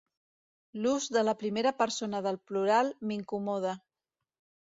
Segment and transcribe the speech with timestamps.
[0.83, 3.75] L'ús de la primera persona del plural m'incomoda.